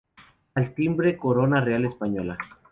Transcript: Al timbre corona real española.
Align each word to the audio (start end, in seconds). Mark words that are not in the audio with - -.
Al 0.55 0.73
timbre 0.73 1.15
corona 1.15 1.61
real 1.61 1.85
española. 1.85 2.35